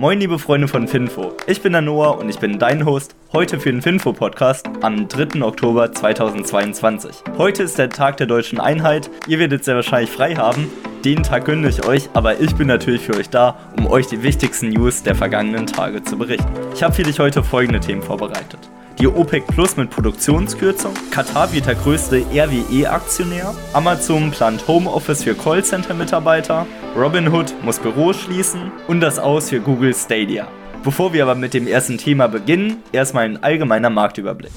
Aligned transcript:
Moin 0.00 0.18
liebe 0.18 0.38
Freunde 0.38 0.66
von 0.66 0.88
Finfo, 0.88 1.34
ich 1.46 1.60
bin 1.60 1.72
der 1.74 1.82
Noah 1.82 2.16
und 2.16 2.30
ich 2.30 2.38
bin 2.38 2.58
dein 2.58 2.86
Host 2.86 3.14
heute 3.34 3.60
für 3.60 3.70
den 3.70 3.82
Finfo 3.82 4.14
Podcast 4.14 4.66
am 4.80 5.08
3. 5.08 5.42
Oktober 5.42 5.92
2022. 5.92 7.16
Heute 7.36 7.64
ist 7.64 7.76
der 7.76 7.90
Tag 7.90 8.16
der 8.16 8.26
deutschen 8.26 8.60
Einheit, 8.60 9.10
ihr 9.26 9.38
werdet 9.38 9.62
sehr 9.62 9.74
wahrscheinlich 9.74 10.08
frei 10.08 10.36
haben, 10.36 10.70
den 11.04 11.22
Tag 11.22 11.44
gönne 11.44 11.68
ich 11.68 11.84
euch, 11.84 12.08
aber 12.14 12.40
ich 12.40 12.54
bin 12.54 12.68
natürlich 12.68 13.02
für 13.02 13.14
euch 13.14 13.28
da, 13.28 13.58
um 13.76 13.88
euch 13.88 14.06
die 14.06 14.22
wichtigsten 14.22 14.70
News 14.70 15.02
der 15.02 15.16
vergangenen 15.16 15.66
Tage 15.66 16.02
zu 16.02 16.16
berichten. 16.16 16.48
Ich 16.72 16.82
habe 16.82 16.94
für 16.94 17.02
dich 17.02 17.20
heute 17.20 17.44
folgende 17.44 17.80
Themen 17.80 18.00
vorbereitet 18.00 18.69
die 19.00 19.08
OPEC 19.08 19.46
Plus 19.46 19.78
mit 19.78 19.88
Produktionskürzung, 19.88 20.92
Katar 21.10 21.50
wird 21.54 21.66
der 21.66 21.74
größte 21.74 22.18
RWE-Aktionär, 22.18 23.54
Amazon 23.72 24.30
plant 24.30 24.68
Homeoffice 24.68 25.24
für 25.24 25.34
Callcenter-Mitarbeiter, 25.34 26.66
Robinhood 26.94 27.54
muss 27.62 27.78
Büros 27.78 28.20
schließen 28.20 28.70
und 28.88 29.00
das 29.00 29.18
Aus 29.18 29.48
für 29.48 29.60
Google 29.60 29.94
Stadia. 29.94 30.48
Bevor 30.84 31.14
wir 31.14 31.22
aber 31.22 31.34
mit 31.34 31.54
dem 31.54 31.66
ersten 31.66 31.96
Thema 31.96 32.26
beginnen, 32.26 32.82
erstmal 32.92 33.24
ein 33.24 33.42
allgemeiner 33.42 33.88
Marktüberblick. 33.88 34.52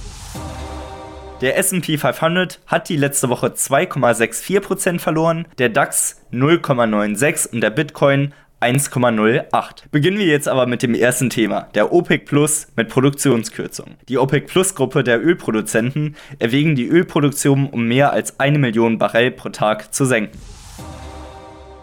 Der 1.39 1.57
SP 1.59 1.99
500 1.99 2.59
hat 2.67 2.89
die 2.89 2.95
letzte 2.95 3.29
Woche 3.29 3.47
2,64% 3.47 4.99
verloren, 4.99 5.45
der 5.57 5.69
DAX 5.69 6.21
0,96 6.31 7.53
und 7.53 7.61
der 7.61 7.69
Bitcoin 7.69 8.33
1,08. 8.63 9.89
Beginnen 9.91 10.17
wir 10.17 10.25
jetzt 10.25 10.47
aber 10.47 10.65
mit 10.67 10.83
dem 10.83 10.95
ersten 10.95 11.29
Thema, 11.29 11.67
der 11.75 11.91
OPEC 11.91 12.25
Plus 12.25 12.67
mit 12.77 12.87
Produktionskürzung. 12.87 13.95
Die 14.07 14.17
OPEC 14.17 14.47
Plus 14.47 14.73
Gruppe 14.73 15.03
der 15.03 15.21
Ölproduzenten 15.21 16.15
erwägen 16.39 16.75
die 16.75 16.87
Ölproduktion 16.87 17.67
um 17.67 17.87
mehr 17.89 18.13
als 18.13 18.39
eine 18.39 18.59
Million 18.59 18.97
Barrel 18.97 19.31
pro 19.31 19.49
Tag 19.49 19.93
zu 19.93 20.05
senken. 20.05 20.39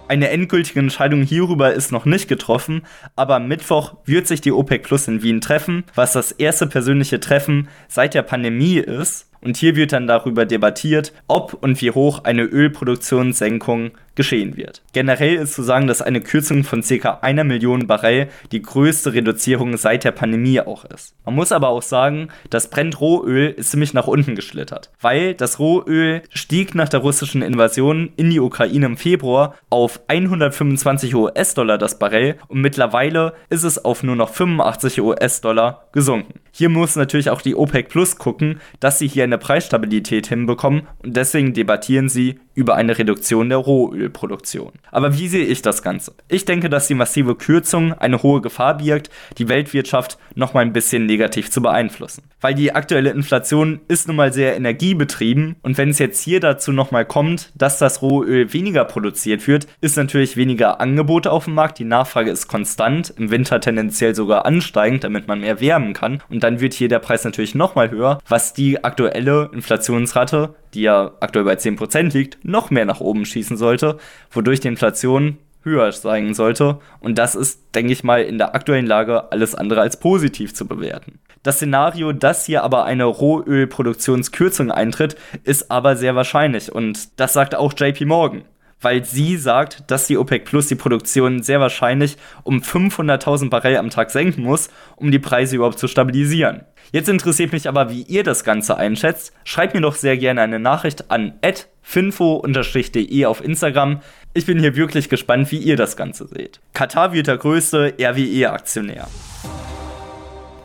Eine 0.08 0.30
endgültige 0.30 0.80
Entscheidung 0.80 1.22
hierüber 1.22 1.72
ist 1.72 1.92
noch 1.92 2.06
nicht 2.06 2.28
getroffen, 2.28 2.82
aber 3.14 3.36
am 3.36 3.46
Mittwoch 3.46 3.94
wird 4.06 4.26
sich 4.26 4.40
die 4.40 4.50
OPEC 4.50 4.82
Plus 4.82 5.06
in 5.06 5.22
Wien 5.22 5.40
treffen, 5.42 5.84
was 5.94 6.14
das 6.14 6.32
erste 6.32 6.66
persönliche 6.66 7.20
Treffen 7.20 7.68
seit 7.88 8.14
der 8.14 8.22
Pandemie 8.22 8.78
ist. 8.78 9.28
Und 9.40 9.56
hier 9.56 9.76
wird 9.76 9.92
dann 9.92 10.06
darüber 10.06 10.46
debattiert, 10.46 11.12
ob 11.28 11.54
und 11.54 11.80
wie 11.80 11.92
hoch 11.92 12.24
eine 12.24 12.42
Ölproduktionssenkung 12.42 13.92
geschehen 14.20 14.58
wird. 14.58 14.82
Generell 14.92 15.36
ist 15.36 15.54
zu 15.54 15.62
sagen, 15.62 15.86
dass 15.86 16.02
eine 16.02 16.20
Kürzung 16.20 16.62
von 16.62 16.82
ca. 16.82 17.20
einer 17.22 17.42
Million 17.42 17.86
Barrel 17.86 18.28
die 18.52 18.60
größte 18.60 19.14
Reduzierung 19.14 19.78
seit 19.78 20.04
der 20.04 20.12
Pandemie 20.12 20.60
auch 20.60 20.84
ist. 20.84 21.14
Man 21.24 21.36
muss 21.36 21.52
aber 21.52 21.68
auch 21.68 21.80
sagen, 21.80 22.28
das 22.50 22.68
Brent 22.68 23.00
Rohöl 23.00 23.48
ist 23.48 23.70
ziemlich 23.70 23.94
nach 23.94 24.06
unten 24.06 24.34
geschlittert, 24.34 24.90
weil 25.00 25.32
das 25.32 25.58
Rohöl 25.58 26.20
stieg 26.28 26.74
nach 26.74 26.90
der 26.90 27.00
russischen 27.00 27.40
Invasion 27.40 28.12
in 28.16 28.28
die 28.28 28.40
Ukraine 28.40 28.84
im 28.84 28.98
Februar 28.98 29.54
auf 29.70 30.00
125 30.08 31.14
US-Dollar 31.14 31.78
das 31.78 31.98
Barrel 31.98 32.36
und 32.48 32.60
mittlerweile 32.60 33.32
ist 33.48 33.64
es 33.64 33.82
auf 33.82 34.02
nur 34.02 34.16
noch 34.16 34.28
85 34.28 35.00
US-Dollar 35.00 35.86
gesunken. 35.92 36.40
Hier 36.52 36.68
muss 36.68 36.94
natürlich 36.94 37.30
auch 37.30 37.40
die 37.40 37.54
OPEC 37.54 37.88
Plus 37.88 38.16
gucken, 38.16 38.60
dass 38.80 38.98
sie 38.98 39.08
hier 39.08 39.24
eine 39.24 39.38
Preisstabilität 39.38 40.26
hinbekommen 40.26 40.82
und 41.02 41.16
deswegen 41.16 41.54
debattieren 41.54 42.10
sie 42.10 42.38
über 42.54 42.74
eine 42.74 42.98
Reduktion 42.98 43.48
der 43.48 43.66
Rohölproduktion. 44.10 44.72
Aber 44.90 45.16
wie 45.16 45.28
sehe 45.28 45.44
ich 45.44 45.62
das 45.62 45.82
Ganze? 45.82 46.12
Ich 46.28 46.44
denke, 46.44 46.68
dass 46.68 46.86
die 46.86 46.94
massive 46.94 47.34
Kürzung 47.34 47.92
eine 47.92 48.22
hohe 48.22 48.40
Gefahr 48.40 48.78
birgt, 48.78 49.10
die 49.38 49.48
Weltwirtschaft 49.48 50.18
noch 50.34 50.54
mal 50.54 50.60
ein 50.60 50.72
bisschen 50.72 51.06
negativ 51.06 51.50
zu 51.50 51.62
beeinflussen. 51.62 52.24
Weil 52.40 52.54
die 52.54 52.74
aktuelle 52.74 53.10
Inflation 53.10 53.80
ist 53.88 54.08
nun 54.08 54.16
mal 54.16 54.32
sehr 54.32 54.56
energiebetrieben 54.56 55.56
und 55.62 55.78
wenn 55.78 55.90
es 55.90 55.98
jetzt 55.98 56.22
hier 56.22 56.40
dazu 56.40 56.72
noch 56.72 56.90
mal 56.90 57.04
kommt, 57.04 57.52
dass 57.54 57.78
das 57.78 58.02
Rohöl 58.02 58.52
weniger 58.52 58.84
produziert 58.84 59.46
wird, 59.46 59.66
ist 59.80 59.96
natürlich 59.96 60.36
weniger 60.36 60.80
Angebot 60.80 61.26
auf 61.26 61.44
dem 61.44 61.54
Markt, 61.54 61.78
die 61.78 61.84
Nachfrage 61.84 62.30
ist 62.30 62.48
konstant, 62.48 63.12
im 63.16 63.30
Winter 63.30 63.60
tendenziell 63.60 64.14
sogar 64.14 64.46
ansteigend, 64.46 65.04
damit 65.04 65.28
man 65.28 65.40
mehr 65.40 65.60
wärmen 65.60 65.92
kann 65.92 66.22
und 66.28 66.42
dann 66.42 66.60
wird 66.60 66.74
hier 66.74 66.88
der 66.88 66.98
Preis 66.98 67.24
natürlich 67.24 67.54
noch 67.54 67.74
mal 67.74 67.90
höher, 67.90 68.18
was 68.28 68.54
die 68.54 68.82
aktuelle 68.82 69.50
Inflationsrate 69.52 70.54
die 70.74 70.82
ja 70.82 71.12
aktuell 71.20 71.44
bei 71.44 71.54
10% 71.54 72.12
liegt, 72.12 72.44
noch 72.44 72.70
mehr 72.70 72.84
nach 72.84 73.00
oben 73.00 73.24
schießen 73.24 73.56
sollte, 73.56 73.89
wodurch 74.30 74.60
die 74.60 74.68
Inflation 74.68 75.38
höher 75.62 75.92
steigen 75.92 76.34
sollte. 76.34 76.78
Und 77.00 77.18
das 77.18 77.34
ist, 77.34 77.74
denke 77.74 77.92
ich 77.92 78.04
mal, 78.04 78.22
in 78.22 78.38
der 78.38 78.54
aktuellen 78.54 78.86
Lage 78.86 79.30
alles 79.32 79.54
andere 79.54 79.80
als 79.80 79.98
positiv 79.98 80.54
zu 80.54 80.66
bewerten. 80.66 81.18
Das 81.42 81.56
Szenario, 81.56 82.12
dass 82.12 82.46
hier 82.46 82.62
aber 82.64 82.84
eine 82.84 83.04
Rohölproduktionskürzung 83.04 84.70
eintritt, 84.70 85.16
ist 85.44 85.70
aber 85.70 85.96
sehr 85.96 86.14
wahrscheinlich. 86.14 86.70
Und 86.72 87.18
das 87.18 87.32
sagt 87.32 87.54
auch 87.54 87.72
JP 87.76 88.04
Morgan. 88.06 88.44
Weil 88.82 89.04
sie 89.04 89.36
sagt, 89.36 89.90
dass 89.90 90.06
die 90.06 90.16
OPEC 90.16 90.46
Plus 90.46 90.68
die 90.68 90.74
Produktion 90.74 91.42
sehr 91.42 91.60
wahrscheinlich 91.60 92.16
um 92.44 92.60
500.000 92.60 93.50
Barrel 93.50 93.76
am 93.76 93.90
Tag 93.90 94.10
senken 94.10 94.42
muss, 94.42 94.70
um 94.96 95.10
die 95.10 95.18
Preise 95.18 95.56
überhaupt 95.56 95.78
zu 95.78 95.86
stabilisieren. 95.86 96.64
Jetzt 96.90 97.10
interessiert 97.10 97.52
mich 97.52 97.68
aber, 97.68 97.90
wie 97.90 98.02
ihr 98.02 98.24
das 98.24 98.42
Ganze 98.42 98.78
einschätzt. 98.78 99.34
Schreibt 99.44 99.74
mir 99.74 99.82
doch 99.82 99.96
sehr 99.96 100.16
gerne 100.16 100.40
eine 100.40 100.58
Nachricht 100.58 101.10
an 101.10 101.34
finfo-de 101.82 103.26
auf 103.26 103.44
Instagram. 103.44 104.00
Ich 104.34 104.46
bin 104.46 104.58
hier 104.58 104.76
wirklich 104.76 105.08
gespannt, 105.08 105.50
wie 105.50 105.58
ihr 105.58 105.76
das 105.76 105.96
Ganze 105.96 106.26
seht. 106.26 106.60
Katar 106.72 107.12
wird 107.12 107.26
der 107.26 107.38
größte 107.38 107.94
RWE-Aktionär. 108.00 109.08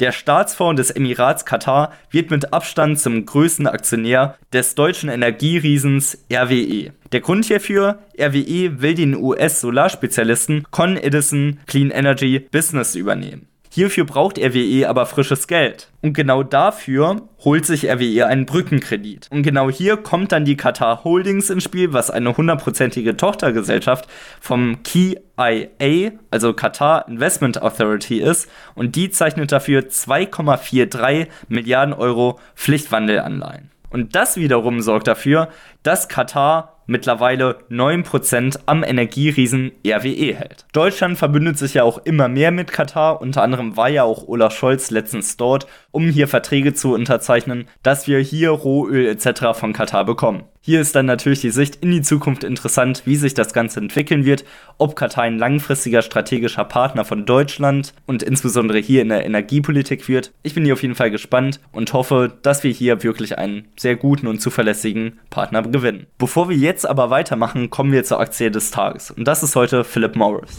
Der 0.02 0.12
Staatsfonds 0.12 0.78
des 0.78 0.92
Emirats 0.92 1.46
Katar 1.46 1.94
wird 2.12 2.30
mit 2.30 2.52
Abstand 2.52 3.00
zum 3.00 3.26
größten 3.26 3.66
Aktionär 3.66 4.36
des 4.52 4.76
deutschen 4.76 5.09
Energieriesens 5.09 6.18
RWE. 6.30 6.92
Der 7.14 7.22
Grund 7.22 7.46
hierfür, 7.46 8.00
RWE 8.20 8.82
will 8.82 8.94
den 8.94 9.16
US-Solarspezialisten 9.16 10.66
Con 10.70 10.97
Edison 10.97 11.59
Clean 11.66 11.92
Energy 11.92 12.40
Business 12.40 12.96
übernehmen. 12.96 13.47
Hierfür 13.75 14.06
braucht 14.06 14.40
RWE 14.40 14.88
aber 14.88 15.06
frisches 15.06 15.47
Geld. 15.47 15.90
Und 16.02 16.13
genau 16.13 16.44
dafür 16.44 17.24
holt 17.44 17.66
sich 17.66 17.90
RWE 17.91 18.25
einen 18.25 18.46
Brückenkredit. 18.46 19.28
Und 19.31 19.44
genau 19.44 19.69
hier 19.69 19.97
kommt 19.97 20.31
dann 20.31 20.46
die 20.46 20.56
Qatar 20.56 21.03
Holdings 21.03 21.50
ins 21.50 21.66
Spiel, 21.66 21.91
was 21.91 22.09
eine 22.09 22.38
hundertprozentige 22.38 23.18
Tochtergesellschaft 23.18 24.08
vom 24.40 24.81
KIA, 24.84 26.12
also 26.31 26.53
Qatar 26.53 27.06
Investment 27.09 27.62
Authority 27.62 28.22
ist. 28.22 28.50
Und 28.75 28.96
die 28.96 29.09
zeichnet 29.09 29.52
dafür 29.52 29.81
2,43 29.81 31.28
Milliarden 31.50 31.94
Euro 31.94 32.40
Pflichtwandelanleihen. 32.56 33.72
Und 33.90 34.16
das 34.16 34.38
wiederum 34.38 34.80
sorgt 34.80 35.08
dafür, 35.08 35.50
dass 35.84 36.08
Katar 36.08 36.75
mittlerweile 36.88 37.57
9% 37.69 38.59
am 38.66 38.84
Energieriesen 38.84 39.72
RWE 39.85 40.35
hält. 40.35 40.66
Deutschland 40.73 41.18
verbündet 41.18 41.57
sich 41.57 41.75
ja 41.75 41.84
auch 41.84 42.00
immer 42.06 42.28
mehr 42.28 42.51
mit 42.51 42.72
Katar, 42.72 43.22
unter 43.22 43.41
anderem 43.41 43.78
war 43.78 43.90
ja 43.90 44.03
auch 44.03 44.28
Olaf 44.28 44.56
Scholz 44.56 44.91
letztens 44.91 45.38
dort, 45.38 45.68
um 45.91 46.09
hier 46.09 46.28
Verträge 46.28 46.73
zu 46.73 46.94
unterzeichnen, 46.94 47.68
dass 47.84 48.07
wir 48.07 48.19
hier 48.19 48.50
Rohöl 48.50 49.07
etc. 49.07 49.53
von 49.53 49.73
Katar 49.73 50.06
bekommen. 50.06 50.44
Hier 50.68 50.81
ist 50.81 50.96
dann 50.96 51.06
natürlich 51.06 51.42
die 51.42 51.52
Sicht 51.52 51.76
in 51.84 51.92
die 51.92 52.02
Zukunft 52.02 52.44
interessant, 52.44 53.03
wie 53.06 53.18
sich 53.18 53.36
das 53.36 53.53
Ganze 53.53 53.80
entwickeln 53.80 54.26
wird, 54.26 54.46
ob 54.80 54.96
Katar 54.96 55.26
ein 55.26 55.38
langfristiger 55.38 56.02
strategischer 56.02 56.66
Partner 56.66 57.06
von 57.06 57.28
Deutschland 57.28 57.94
und 58.08 58.24
insbesondere 58.24 58.80
hier 58.80 59.03
in 59.03 59.09
der 59.09 59.28
Energiepolitik 59.28 60.08
wird. 60.08 60.31
Ich 60.42 60.56
bin 60.56 60.66
hier 60.66 60.74
auf 60.74 60.81
jeden 60.81 60.96
Fall 60.96 61.12
gespannt 61.12 61.59
und 61.72 61.94
hoffe, 61.94 62.34
dass 62.42 62.64
wir 62.64 62.72
hier 62.72 63.03
wirklich 63.03 63.38
einen 63.38 63.68
sehr 63.78 63.96
guten 63.96 64.26
und 64.26 64.42
zuverlässigen 64.42 65.20
Partner 65.30 65.62
gewinnen. 65.62 66.08
Bevor 66.18 66.50
wir 66.50 66.58
jetzt 66.58 66.90
aber 66.90 67.12
weitermachen, 67.12 67.70
kommen 67.70 67.92
wir 67.92 68.03
zur 68.03 68.20
Aktie 68.20 68.50
des 68.50 68.72
Tages 68.72 69.12
und 69.12 69.28
das 69.28 69.44
ist 69.44 69.56
heute 69.56 69.84
Philip 69.84 70.16
Morris. 70.16 70.58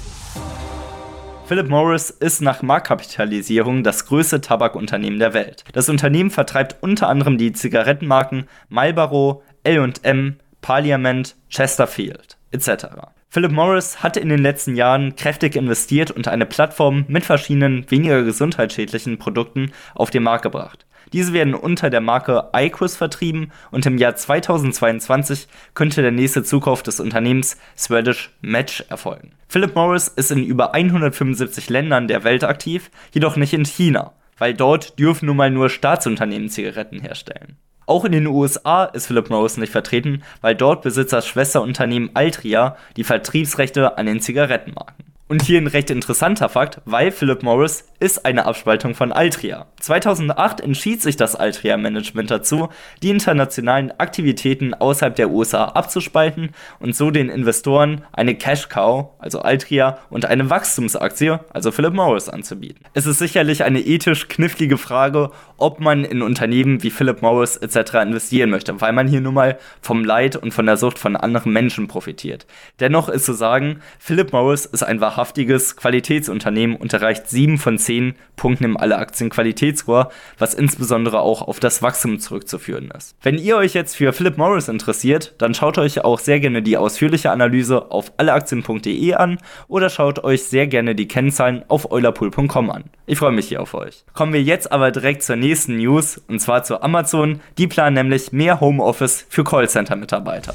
Philip 1.46 1.68
Morris 1.68 2.10
ist 2.10 2.42
nach 2.42 2.62
Marktkapitalisierung 2.62 3.84
das 3.84 4.06
größte 4.06 4.40
Tabakunternehmen 4.40 5.20
der 5.20 5.32
Welt. 5.32 5.62
Das 5.72 5.88
Unternehmen 5.88 6.30
vertreibt 6.30 6.76
unter 6.80 7.08
anderem 7.08 7.38
die 7.38 7.52
Zigarettenmarken 7.52 8.48
Marlboro, 8.68 9.44
LM, 9.66 10.36
Parliament, 10.60 11.34
Chesterfield 11.48 12.36
etc. 12.52 12.86
Philip 13.28 13.52
Morris 13.52 14.02
hatte 14.02 14.20
in 14.20 14.28
den 14.28 14.40
letzten 14.40 14.76
Jahren 14.76 15.16
kräftig 15.16 15.56
investiert 15.56 16.10
und 16.10 16.28
eine 16.28 16.46
Plattform 16.46 17.04
mit 17.08 17.24
verschiedenen 17.24 17.90
weniger 17.90 18.22
gesundheitsschädlichen 18.22 19.18
Produkten 19.18 19.72
auf 19.94 20.10
den 20.10 20.22
Markt 20.22 20.42
gebracht. 20.44 20.86
Diese 21.12 21.32
werden 21.32 21.54
unter 21.54 21.90
der 21.90 22.00
Marke 22.00 22.48
iCrus 22.54 22.96
vertrieben 22.96 23.52
und 23.70 23.86
im 23.86 23.98
Jahr 23.98 24.16
2022 24.16 25.46
könnte 25.74 26.02
der 26.02 26.10
nächste 26.10 26.42
Zukauf 26.42 26.82
des 26.82 26.98
Unternehmens 26.98 27.58
Swedish 27.76 28.30
Match 28.40 28.84
erfolgen. 28.88 29.32
Philip 29.48 29.74
Morris 29.74 30.08
ist 30.08 30.32
in 30.32 30.44
über 30.44 30.74
175 30.74 31.70
Ländern 31.70 32.08
der 32.08 32.24
Welt 32.24 32.42
aktiv, 32.42 32.90
jedoch 33.12 33.36
nicht 33.36 33.52
in 33.52 33.64
China, 33.64 34.14
weil 34.38 34.54
dort 34.54 34.98
dürfen 34.98 35.26
nun 35.26 35.36
mal 35.36 35.50
nur 35.50 35.70
Staatsunternehmen 35.70 36.48
Zigaretten 36.48 37.00
herstellen. 37.00 37.56
Auch 37.86 38.04
in 38.04 38.12
den 38.12 38.26
USA 38.26 38.84
ist 38.84 39.06
Philip 39.06 39.30
Morris 39.30 39.56
nicht 39.56 39.70
vertreten, 39.70 40.24
weil 40.40 40.56
dort 40.56 40.82
besitzt 40.82 41.12
das 41.12 41.26
Schwesterunternehmen 41.26 42.10
Altria 42.14 42.76
die 42.96 43.04
Vertriebsrechte 43.04 43.96
an 43.96 44.06
den 44.06 44.20
Zigarettenmarken. 44.20 45.05
Und 45.28 45.42
hier 45.42 45.60
ein 45.60 45.66
recht 45.66 45.90
interessanter 45.90 46.48
Fakt, 46.48 46.80
weil 46.84 47.10
Philip 47.10 47.42
Morris 47.42 47.84
ist 47.98 48.24
eine 48.24 48.46
Abspaltung 48.46 48.94
von 48.94 49.10
Altria. 49.10 49.66
2008 49.80 50.60
entschied 50.60 51.02
sich 51.02 51.16
das 51.16 51.34
Altria-Management 51.34 52.30
dazu, 52.30 52.68
die 53.02 53.10
internationalen 53.10 53.90
Aktivitäten 53.98 54.72
außerhalb 54.72 55.16
der 55.16 55.30
USA 55.30 55.64
abzuspalten 55.64 56.50
und 56.78 56.94
so 56.94 57.10
den 57.10 57.28
Investoren 57.28 58.02
eine 58.12 58.36
Cash-Cow, 58.36 59.08
also 59.18 59.40
Altria, 59.40 59.98
und 60.10 60.26
eine 60.26 60.48
Wachstumsaktie, 60.48 61.40
also 61.52 61.72
Philip 61.72 61.94
Morris, 61.94 62.28
anzubieten. 62.28 62.84
Es 62.94 63.06
ist 63.06 63.18
sicherlich 63.18 63.64
eine 63.64 63.80
ethisch 63.80 64.28
knifflige 64.28 64.78
Frage, 64.78 65.32
ob 65.56 65.80
man 65.80 66.04
in 66.04 66.22
Unternehmen 66.22 66.84
wie 66.84 66.90
Philip 66.90 67.22
Morris 67.22 67.56
etc. 67.56 67.94
investieren 67.94 68.50
möchte, 68.50 68.80
weil 68.80 68.92
man 68.92 69.08
hier 69.08 69.20
nun 69.20 69.34
mal 69.34 69.58
vom 69.80 70.04
Leid 70.04 70.36
und 70.36 70.52
von 70.52 70.66
der 70.66 70.76
Sucht 70.76 71.00
von 71.00 71.16
anderen 71.16 71.52
Menschen 71.52 71.88
profitiert. 71.88 72.46
Dennoch 72.78 73.08
ist 73.08 73.24
zu 73.24 73.32
sagen, 73.32 73.80
Philip 73.98 74.32
Morris 74.32 74.66
ist 74.66 74.84
ein 74.84 75.00
wahrhaftiges 75.16 75.76
Qualitätsunternehmen 75.76 76.76
und 76.76 76.92
erreicht 76.92 77.28
7 77.28 77.58
von 77.58 77.78
10 77.78 78.14
Punkten 78.36 78.64
im 78.64 78.76
Alle-Aktien-Qualitätsscore, 78.76 80.10
was 80.38 80.54
insbesondere 80.54 81.20
auch 81.20 81.42
auf 81.42 81.58
das 81.58 81.82
Wachstum 81.82 82.18
zurückzuführen 82.18 82.90
ist. 82.96 83.16
Wenn 83.22 83.38
ihr 83.38 83.56
euch 83.56 83.74
jetzt 83.74 83.96
für 83.96 84.12
Philip 84.12 84.36
Morris 84.36 84.68
interessiert, 84.68 85.34
dann 85.38 85.54
schaut 85.54 85.78
euch 85.78 86.04
auch 86.04 86.18
sehr 86.18 86.40
gerne 86.40 86.62
die 86.62 86.76
ausführliche 86.76 87.30
Analyse 87.30 87.90
auf 87.90 88.12
alleaktien.de 88.18 89.14
an 89.14 89.38
oder 89.68 89.88
schaut 89.88 90.22
euch 90.22 90.44
sehr 90.44 90.66
gerne 90.66 90.94
die 90.94 91.08
Kennzahlen 91.08 91.64
auf 91.68 91.90
eulerpool.com 91.90 92.70
an. 92.70 92.84
Ich 93.06 93.18
freue 93.18 93.32
mich 93.32 93.48
hier 93.48 93.62
auf 93.62 93.74
euch. 93.74 94.04
Kommen 94.12 94.32
wir 94.32 94.42
jetzt 94.42 94.70
aber 94.70 94.90
direkt 94.90 95.22
zur 95.22 95.36
nächsten 95.36 95.78
News 95.78 96.20
und 96.28 96.40
zwar 96.40 96.62
zu 96.64 96.82
Amazon. 96.82 97.40
Die 97.56 97.66
planen 97.66 97.94
nämlich 97.94 98.32
mehr 98.32 98.60
Homeoffice 98.60 99.24
für 99.28 99.44
Callcenter-Mitarbeiter. 99.44 100.54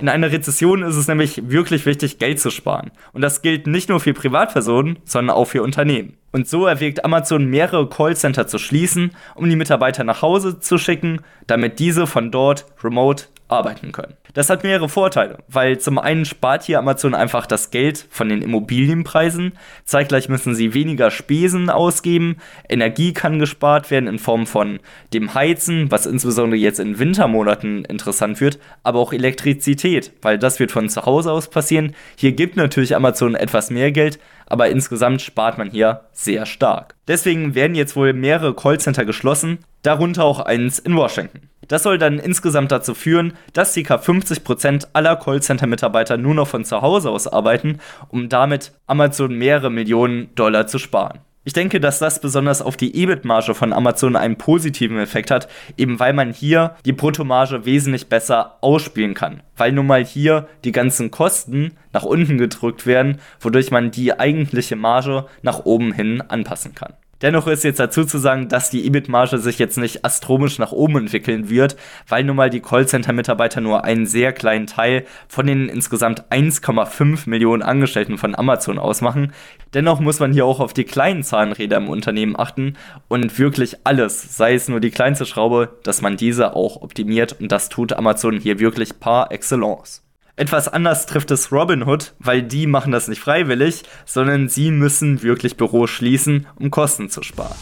In 0.00 0.08
einer 0.08 0.32
Rezession 0.32 0.82
ist 0.82 0.96
es 0.96 1.06
nämlich 1.06 1.48
wirklich 1.50 1.86
wichtig, 1.86 2.18
Geld 2.18 2.40
zu 2.40 2.50
sparen. 2.50 2.90
Und 3.12 3.22
das 3.22 3.42
gilt 3.42 3.66
nicht 3.66 3.88
nur 3.88 4.00
für 4.00 4.12
Privatpersonen, 4.12 4.98
sondern 5.04 5.36
auch 5.36 5.46
für 5.46 5.62
Unternehmen. 5.62 6.16
Und 6.32 6.48
so 6.48 6.66
erwägt 6.66 7.04
Amazon 7.04 7.46
mehrere 7.46 7.88
Callcenter 7.88 8.48
zu 8.48 8.58
schließen, 8.58 9.12
um 9.36 9.48
die 9.48 9.54
Mitarbeiter 9.54 10.02
nach 10.02 10.20
Hause 10.20 10.58
zu 10.58 10.78
schicken, 10.78 11.20
damit 11.46 11.78
diese 11.78 12.08
von 12.08 12.32
dort 12.32 12.66
remote 12.82 13.26
arbeiten 13.48 13.92
können. 13.92 14.14
Das 14.32 14.50
hat 14.50 14.64
mehrere 14.64 14.88
Vorteile, 14.88 15.38
weil 15.48 15.78
zum 15.78 15.98
einen 15.98 16.24
spart 16.24 16.64
hier 16.64 16.78
Amazon 16.78 17.14
einfach 17.14 17.46
das 17.46 17.70
Geld 17.70 18.04
von 18.10 18.28
den 18.28 18.42
Immobilienpreisen, 18.42 19.52
zeitgleich 19.84 20.28
müssen 20.28 20.54
sie 20.54 20.74
weniger 20.74 21.10
Spesen 21.10 21.70
ausgeben, 21.70 22.38
Energie 22.68 23.12
kann 23.12 23.38
gespart 23.38 23.90
werden 23.90 24.08
in 24.08 24.18
Form 24.18 24.46
von 24.46 24.80
dem 25.12 25.34
Heizen, 25.34 25.90
was 25.90 26.06
insbesondere 26.06 26.58
jetzt 26.58 26.80
in 26.80 26.98
Wintermonaten 26.98 27.84
interessant 27.84 28.40
wird, 28.40 28.58
aber 28.82 28.98
auch 28.98 29.12
Elektrizität, 29.12 30.12
weil 30.22 30.38
das 30.38 30.58
wird 30.58 30.72
von 30.72 30.88
zu 30.88 31.06
Hause 31.06 31.30
aus 31.30 31.48
passieren. 31.48 31.94
Hier 32.16 32.32
gibt 32.32 32.56
natürlich 32.56 32.96
Amazon 32.96 33.36
etwas 33.36 33.70
mehr 33.70 33.92
Geld, 33.92 34.18
aber 34.46 34.68
insgesamt 34.68 35.22
spart 35.22 35.58
man 35.58 35.70
hier 35.70 36.02
sehr 36.12 36.46
stark. 36.46 36.94
Deswegen 37.06 37.54
werden 37.54 37.74
jetzt 37.74 37.96
wohl 37.96 38.12
mehrere 38.12 38.54
Callcenter 38.54 39.04
geschlossen, 39.04 39.58
darunter 39.82 40.24
auch 40.24 40.40
eins 40.40 40.78
in 40.78 40.96
Washington. 40.96 41.48
Das 41.68 41.82
soll 41.82 41.98
dann 41.98 42.18
insgesamt 42.18 42.72
dazu 42.72 42.94
führen, 42.94 43.34
dass 43.52 43.74
ca. 43.74 43.96
50% 43.96 44.88
aller 44.92 45.16
Callcenter-Mitarbeiter 45.16 46.16
nur 46.16 46.34
noch 46.34 46.48
von 46.48 46.64
zu 46.64 46.82
Hause 46.82 47.10
aus 47.10 47.26
arbeiten, 47.26 47.78
um 48.08 48.28
damit 48.28 48.72
Amazon 48.86 49.36
mehrere 49.36 49.70
Millionen 49.70 50.34
Dollar 50.34 50.66
zu 50.66 50.78
sparen. 50.78 51.20
Ich 51.46 51.52
denke, 51.52 51.78
dass 51.78 51.98
das 51.98 52.22
besonders 52.22 52.62
auf 52.62 52.78
die 52.78 52.96
EBIT-Marge 52.96 53.54
von 53.54 53.74
Amazon 53.74 54.16
einen 54.16 54.38
positiven 54.38 54.98
Effekt 54.98 55.30
hat, 55.30 55.46
eben 55.76 56.00
weil 56.00 56.14
man 56.14 56.32
hier 56.32 56.74
die 56.86 56.94
Bruttomarge 56.94 57.66
wesentlich 57.66 58.08
besser 58.08 58.56
ausspielen 58.62 59.12
kann. 59.12 59.42
Weil 59.54 59.72
nun 59.72 59.86
mal 59.86 60.02
hier 60.02 60.48
die 60.64 60.72
ganzen 60.72 61.10
Kosten 61.10 61.72
nach 61.92 62.04
unten 62.04 62.38
gedrückt 62.38 62.86
werden, 62.86 63.20
wodurch 63.40 63.70
man 63.70 63.90
die 63.90 64.18
eigentliche 64.18 64.76
Marge 64.76 65.26
nach 65.42 65.66
oben 65.66 65.92
hin 65.92 66.22
anpassen 66.22 66.74
kann. 66.74 66.94
Dennoch 67.22 67.46
ist 67.46 67.64
jetzt 67.64 67.80
dazu 67.80 68.04
zu 68.04 68.18
sagen, 68.18 68.48
dass 68.48 68.70
die 68.70 68.86
EBIT-Marge 68.86 69.38
sich 69.38 69.58
jetzt 69.58 69.78
nicht 69.78 70.04
astronomisch 70.04 70.58
nach 70.58 70.72
oben 70.72 70.98
entwickeln 70.98 71.48
wird, 71.48 71.76
weil 72.08 72.24
nun 72.24 72.36
mal 72.36 72.50
die 72.50 72.60
Callcenter-Mitarbeiter 72.60 73.60
nur 73.60 73.84
einen 73.84 74.06
sehr 74.06 74.32
kleinen 74.32 74.66
Teil 74.66 75.06
von 75.28 75.46
den 75.46 75.68
insgesamt 75.68 76.24
1,5 76.30 77.28
Millionen 77.28 77.62
Angestellten 77.62 78.18
von 78.18 78.34
Amazon 78.34 78.78
ausmachen. 78.78 79.32
Dennoch 79.72 80.00
muss 80.00 80.20
man 80.20 80.32
hier 80.32 80.46
auch 80.46 80.60
auf 80.60 80.74
die 80.74 80.84
kleinen 80.84 81.22
Zahnräder 81.22 81.76
im 81.76 81.88
Unternehmen 81.88 82.38
achten 82.38 82.76
und 83.08 83.38
wirklich 83.38 83.78
alles, 83.84 84.36
sei 84.36 84.54
es 84.54 84.68
nur 84.68 84.80
die 84.80 84.90
kleinste 84.90 85.26
Schraube, 85.26 85.70
dass 85.82 86.02
man 86.02 86.16
diese 86.16 86.54
auch 86.54 86.82
optimiert 86.82 87.36
und 87.40 87.50
das 87.50 87.68
tut 87.68 87.92
Amazon 87.92 88.38
hier 88.38 88.58
wirklich 88.58 89.00
par 89.00 89.32
excellence. 89.32 90.04
Etwas 90.36 90.66
anders 90.66 91.06
trifft 91.06 91.30
es 91.30 91.52
Robinhood, 91.52 92.14
weil 92.18 92.42
die 92.42 92.66
machen 92.66 92.90
das 92.90 93.06
nicht 93.06 93.20
freiwillig, 93.20 93.84
sondern 94.04 94.48
sie 94.48 94.72
müssen 94.72 95.22
wirklich 95.22 95.56
Büros 95.56 95.90
schließen, 95.90 96.48
um 96.56 96.72
Kosten 96.72 97.08
zu 97.08 97.22
sparen. 97.22 97.54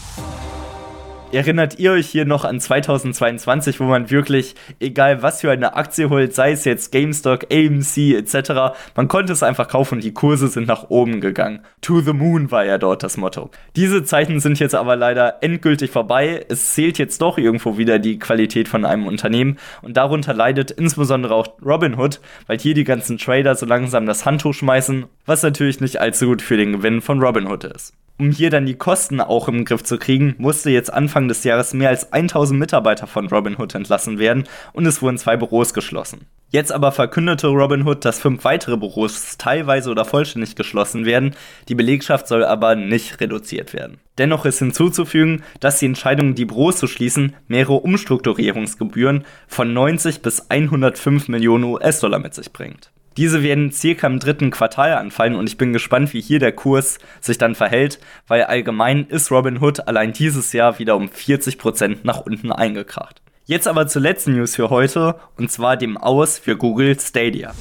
Erinnert 1.33 1.79
ihr 1.79 1.93
euch 1.93 2.09
hier 2.09 2.25
noch 2.25 2.45
an 2.45 2.59
2022, 2.59 3.79
wo 3.79 3.85
man 3.85 4.11
wirklich, 4.11 4.53
egal 4.79 5.23
was 5.23 5.41
für 5.41 5.49
eine 5.49 5.75
Aktie 5.75 6.11
holt, 6.11 6.35
sei 6.35 6.51
es 6.51 6.63
jetzt 6.63 6.91
GameStop, 6.91 7.47
AMC 7.51 7.97
etc., 8.13 8.75
man 8.95 9.07
konnte 9.07 9.33
es 9.33 9.41
einfach 9.41 9.67
kaufen 9.67 9.95
und 9.95 10.03
die 10.03 10.13
Kurse 10.13 10.47
sind 10.47 10.67
nach 10.67 10.91
oben 10.91 11.21
gegangen. 11.21 11.61
To 11.81 12.01
the 12.01 12.13
moon 12.13 12.51
war 12.51 12.65
ja 12.65 12.77
dort 12.77 13.01
das 13.01 13.17
Motto. 13.17 13.49
Diese 13.75 14.03
Zeiten 14.03 14.41
sind 14.41 14.59
jetzt 14.59 14.75
aber 14.75 14.95
leider 14.95 15.41
endgültig 15.41 15.89
vorbei. 15.89 16.45
Es 16.49 16.75
zählt 16.75 16.99
jetzt 16.99 17.19
doch 17.19 17.39
irgendwo 17.39 17.79
wieder 17.79 17.97
die 17.97 18.19
Qualität 18.19 18.67
von 18.67 18.85
einem 18.85 19.07
Unternehmen 19.07 19.57
und 19.81 19.97
darunter 19.97 20.35
leidet 20.35 20.69
insbesondere 20.69 21.33
auch 21.33 21.47
Robinhood, 21.65 22.21
weil 22.45 22.59
hier 22.59 22.75
die 22.75 22.83
ganzen 22.83 23.17
Trader 23.17 23.55
so 23.55 23.65
langsam 23.65 24.05
das 24.05 24.27
Handtuch 24.27 24.53
schmeißen, 24.53 25.07
was 25.25 25.41
natürlich 25.41 25.81
nicht 25.81 25.99
allzu 25.99 26.27
gut 26.27 26.43
für 26.43 26.57
den 26.57 26.73
Gewinn 26.73 27.01
von 27.01 27.19
Robinhood 27.19 27.63
ist. 27.63 27.95
Um 28.19 28.29
hier 28.29 28.51
dann 28.51 28.67
die 28.67 28.75
Kosten 28.75 29.19
auch 29.19 29.47
im 29.47 29.65
Griff 29.65 29.83
zu 29.83 29.97
kriegen, 29.97 30.35
musste 30.37 30.69
jetzt 30.69 30.93
Anfang 30.93 31.27
des 31.27 31.43
Jahres 31.43 31.73
mehr 31.73 31.89
als 31.89 32.13
1000 32.13 32.59
Mitarbeiter 32.59 33.07
von 33.07 33.27
Robinhood 33.27 33.73
entlassen 33.73 34.19
werden 34.19 34.43
und 34.71 34.85
es 34.85 35.01
wurden 35.01 35.17
zwei 35.17 35.35
Büros 35.35 35.73
geschlossen. 35.73 36.27
Jetzt 36.49 36.71
aber 36.71 36.91
verkündete 36.91 37.47
Robinhood, 37.47 38.05
dass 38.05 38.19
fünf 38.19 38.43
weitere 38.43 38.77
Büros 38.77 39.39
teilweise 39.39 39.89
oder 39.89 40.05
vollständig 40.05 40.55
geschlossen 40.55 41.03
werden, 41.03 41.35
die 41.67 41.73
Belegschaft 41.73 42.27
soll 42.27 42.45
aber 42.45 42.75
nicht 42.75 43.19
reduziert 43.19 43.73
werden. 43.73 43.97
Dennoch 44.19 44.45
ist 44.45 44.59
hinzuzufügen, 44.59 45.41
dass 45.59 45.79
die 45.79 45.87
Entscheidung, 45.87 46.35
die 46.35 46.45
Büros 46.45 46.77
zu 46.77 46.85
schließen, 46.85 47.35
mehrere 47.47 47.77
Umstrukturierungsgebühren 47.77 49.25
von 49.47 49.73
90 49.73 50.21
bis 50.21 50.51
105 50.51 51.27
Millionen 51.27 51.63
US-Dollar 51.63 52.19
mit 52.19 52.35
sich 52.35 52.53
bringt. 52.53 52.91
Diese 53.17 53.43
werden 53.43 53.71
circa 53.71 54.07
im 54.07 54.19
dritten 54.19 54.49
Quartal 54.49 54.93
anfallen 54.93 55.35
und 55.35 55.47
ich 55.47 55.57
bin 55.57 55.73
gespannt, 55.73 56.13
wie 56.13 56.21
hier 56.21 56.39
der 56.39 56.51
Kurs 56.51 56.97
sich 57.21 57.37
dann 57.37 57.55
verhält, 57.55 57.99
weil 58.27 58.43
allgemein 58.43 59.05
ist 59.07 59.31
Robinhood 59.31 59.87
allein 59.87 60.13
dieses 60.13 60.51
Jahr 60.53 60.79
wieder 60.79 60.95
um 60.95 61.09
40% 61.09 61.99
nach 62.03 62.21
unten 62.21 62.51
eingekracht. 62.51 63.21
Jetzt 63.45 63.67
aber 63.67 63.87
zur 63.87 64.01
letzten 64.01 64.35
News 64.35 64.55
für 64.55 64.69
heute 64.69 65.15
und 65.37 65.51
zwar 65.51 65.77
dem 65.77 65.97
Aus 65.97 66.39
für 66.39 66.57
Google 66.57 66.99
Stadia. 66.99 67.53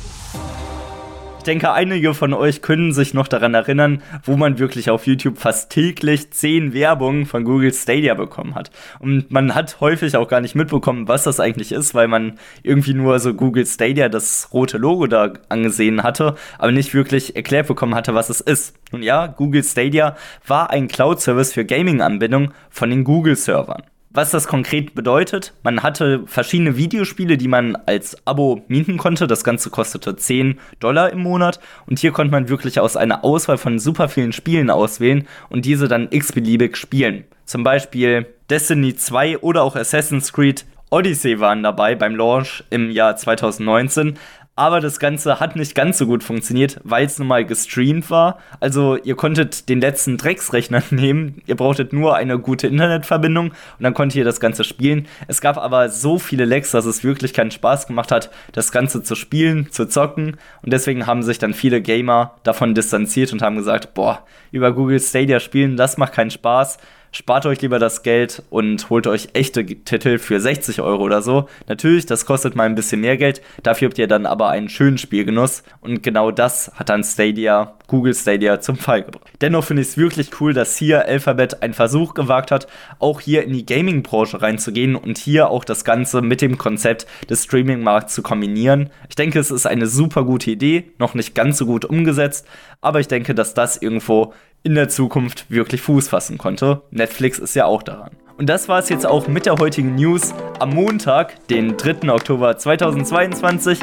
Ich 1.43 1.45
denke, 1.45 1.73
einige 1.73 2.15
von 2.15 2.35
euch 2.35 2.63
können 2.63 2.93
sich 2.93 3.15
noch 3.15 3.27
daran 3.27 3.55
erinnern, 3.55 4.01
wo 4.23 4.37
man 4.37 4.61
wirklich 4.61 4.91
auf 4.91 5.09
YouTube 5.09 5.39
fast 5.39 5.73
täglich 5.73 6.31
10 6.31 6.73
Werbungen 6.73 7.27
von 7.27 7.43
Google 7.43 7.75
Stadia 7.75 8.15
bekommen 8.15 8.55
hat. 8.55 8.71
Und 9.01 9.33
man 9.33 9.53
hat 9.53 9.81
häufig 9.81 10.17
auch 10.17 10.29
gar 10.29 10.41
nicht 10.41 10.55
mitbekommen, 10.55 11.09
was 11.09 11.25
das 11.25 11.41
eigentlich 11.41 11.73
ist, 11.73 11.97
weil 11.97 12.07
man 12.07 12.39
irgendwie 12.63 12.95
nur 12.95 13.19
so 13.19 13.35
Google 13.35 13.67
Stadia 13.67 14.09
das 14.09 14.51
rote 14.53 14.79
Logo 14.79 15.09
da 15.09 15.33
angesehen 15.49 16.05
hatte, 16.05 16.37
aber 16.59 16.71
nicht 16.71 16.95
wirklich 16.95 17.35
erklärt 17.35 17.67
bekommen 17.67 17.97
hatte, 17.97 18.15
was 18.15 18.31
es 18.31 18.41
ist. 18.41 18.77
Und 18.93 19.03
ja, 19.03 19.27
Google 19.27 19.65
Stadia 19.65 20.15
war 20.47 20.71
ein 20.71 20.87
Cloud-Service 20.87 21.55
für 21.55 21.65
Gaming-Anbindung 21.65 22.53
von 22.71 22.89
den 22.89 23.03
Google-Servern. 23.03 23.83
Was 24.15 24.31
das 24.31 24.47
konkret 24.47 24.95
bedeutet, 24.95 25.55
man 25.63 25.83
hatte 25.83 26.25
verschiedene 26.27 26.77
Videospiele, 26.77 27.39
die 27.39 27.49
man 27.49 27.77
als 27.87 28.15
Abo 28.27 28.63
mieten 28.69 28.99
konnte. 28.99 29.27
Das 29.27 29.43
Ganze 29.43 29.71
kostete 29.71 30.17
10 30.17 30.61
Dollar 30.81 31.11
im 31.11 31.21
Monat. 31.21 31.61
Und 31.87 31.99
hier 31.99 32.13
konnte 32.13 32.31
man 32.31 32.51
wirklich 32.51 32.79
aus 32.79 32.99
einer 32.99 33.25
Auswahl 33.25 33.57
von 33.57 33.79
super 33.79 34.11
vielen 34.11 34.33
Spielen 34.33 34.69
auswählen 34.69 35.27
und 35.49 35.65
diese 35.65 35.89
dann 35.89 36.09
x-beliebig 36.11 36.77
spielen. 36.77 37.25
Zum 37.47 37.65
Beispiel 37.65 38.27
Destiny 38.51 38.95
2 38.95 39.39
oder 39.39 39.63
auch 39.63 39.77
Assassin's 39.77 40.31
Creed 40.35 40.67
Odyssey 40.91 41.41
waren 41.41 41.63
dabei 41.63 41.95
beim 41.95 42.15
Launch 42.15 42.65
im 42.69 42.91
Jahr 42.91 43.17
2019. 43.17 44.19
Aber 44.55 44.81
das 44.81 44.99
Ganze 44.99 45.41
hat 45.41 45.57
nicht 45.57 45.75
ganz 45.75 45.97
so 45.97 46.07
gut 46.07 46.23
funktioniert, 46.23 46.79
weil 46.85 47.07
es 47.07 47.19
nun 47.19 47.27
mal 47.27 47.47
gestreamt 47.47 48.11
war. 48.11 48.39
Also 48.61 48.97
ihr 48.97 49.17
konntet 49.17 49.71
den 49.71 49.81
letzten 49.81 50.19
Drecksrechner 50.19 50.83
nehmen. 50.91 51.41
Ihr 51.47 51.57
brauchtet 51.57 51.95
nur 51.95 52.17
eine 52.17 52.39
gute 52.39 52.67
Internetverbindung 52.67 53.49
und 53.49 53.55
dann 53.81 53.95
konntet 53.95 54.17
ihr 54.17 54.25
das 54.25 54.41
Ganze 54.41 54.65
spielen. 54.65 55.09
Es 55.27 55.41
gab 55.41 55.57
aber 55.57 55.89
so 55.89 56.19
viele 56.19 56.45
Lags, 56.45 56.71
dass 56.71 56.85
es 56.85 57.03
wirklich 57.03 57.33
keinen 57.33 57.51
Spaß 57.51 57.87
gemacht 57.87 58.13
hat, 58.13 58.31
das 58.53 58.73
Ganze 58.73 59.03
zu 59.03 59.15
spielen, 59.15 59.73
zu 59.73 59.87
zocken. 59.89 60.37
Und 60.63 60.73
deswegen 60.73 61.07
haben 61.07 61.23
sich 61.23 61.39
dann 61.39 61.55
viele 61.55 61.81
Gamer 61.81 62.35
davon 62.43 62.75
distanziert 62.75 63.33
und 63.33 63.41
haben 63.41 63.57
gesagt, 63.57 63.95
boah, 63.95 64.27
über 64.51 64.73
Google 64.73 65.01
Stadia 65.01 65.41
spielen, 65.41 65.79
das 65.79 65.97
macht 65.97 66.13
keinen 66.13 66.31
Spaß 66.31 66.77
spart 67.13 67.45
euch 67.45 67.61
lieber 67.61 67.79
das 67.79 68.03
Geld 68.03 68.43
und 68.51 68.89
holt 68.89 69.07
euch 69.07 69.29
echte 69.35 69.65
Titel 69.65 70.19
für 70.19 70.41
60 70.41 70.81
Euro 70.81 71.03
oder 71.05 71.23
so. 71.23 71.47
Natürlich, 71.69 72.07
das 72.07 72.25
kostet 72.27 72.57
mal 72.57 72.65
ein 72.65 72.75
bisschen 72.75 73.03
mehr 73.03 73.19
Geld, 73.19 73.43
dafür 73.63 73.89
habt 73.89 73.99
ihr 73.99 74.09
dann 74.09 74.27
aber 74.27 74.49
einen 74.49 74.71
schönen 74.71 74.99
Spielgenuss 74.99 75.63
und 75.83 76.03
genau 76.03 76.31
das 76.31 76.73
hat 76.75 76.89
dann 76.89 77.05
Stadia, 77.05 77.75
Google 77.87 78.15
Stadia 78.15 78.61
zum 78.61 78.77
Fall 78.77 79.03
gebracht. 79.03 79.31
Dennoch 79.43 79.65
finde 79.65 79.83
ich 79.83 79.89
es 79.89 79.97
wirklich 79.99 80.31
cool, 80.41 80.55
dass 80.55 80.77
hier 80.77 81.05
Alphabet 81.05 81.63
einen 81.63 81.75
Versuch 81.75 82.15
gewagt 82.15 82.51
hat, 82.51 82.67
auch 82.99 83.21
hier 83.21 83.45
in 83.45 83.53
die 83.53 83.67
Gaming-Branche 83.67 84.41
reinzugehen 84.41 84.97
und 84.97 85.19
hier 85.19 85.51
auch 85.51 85.65
das 85.65 85.85
Ganze 85.85 86.23
mit 86.23 86.41
dem 86.41 86.57
Konzept 86.57 87.07
des 87.29 87.45
Streaming-Markts 87.45 88.15
zu 88.15 88.23
kombinieren. 88.23 88.89
Ich 89.11 89.17
denke, 89.17 89.39
es 89.39 89.51
ist 89.51 89.67
eine 89.67 89.87
super 89.87 90.25
gute 90.25 90.51
Idee, 90.51 90.93
noch 90.99 91.13
nicht 91.13 91.35
ganz 91.35 91.59
so 91.59 91.67
gut 91.67 91.85
umgesetzt, 91.85 92.47
aber 92.81 93.01
ich 93.01 93.09
denke, 93.09 93.35
dass 93.35 93.53
das 93.53 93.77
irgendwo 93.77 94.33
in 94.63 94.75
der 94.75 94.89
Zukunft 94.89 95.51
wirklich 95.51 95.83
Fuß 95.83 96.09
fassen 96.09 96.39
konnte. 96.39 96.83
Netflix 96.91 97.39
ist 97.39 97.55
ja 97.55 97.67
auch 97.67 97.83
daran. 97.83 98.11
Und 98.39 98.49
das 98.49 98.69
war 98.69 98.79
es 98.79 98.89
jetzt 98.89 99.07
auch 99.07 99.29
mit 99.29 99.47
der 99.47 99.57
heutigen 99.57 99.95
News 99.95 100.35
am 100.59 100.71
Montag, 100.71 101.47
den 101.49 101.77
3. 101.77 102.11
Oktober 102.11 102.57
2022. 102.57 103.79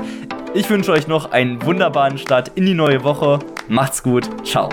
Ich 0.54 0.70
wünsche 0.70 0.92
euch 0.92 1.08
noch 1.08 1.32
einen 1.32 1.64
wunderbaren 1.64 2.18
Start 2.18 2.52
in 2.56 2.66
die 2.66 2.74
neue 2.74 3.04
Woche. 3.04 3.40
Macht's 3.68 4.02
gut. 4.02 4.28
Ciao. 4.46 4.70